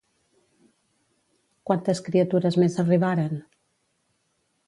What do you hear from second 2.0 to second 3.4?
criatures més arribaren?